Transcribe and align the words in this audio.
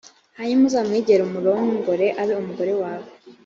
hanyuma 0.37 0.61
uzamwegere 0.69 1.21
umurongore, 1.23 2.05
abe 2.21 2.33
umugore 2.41 2.73
wawe. 2.81 3.09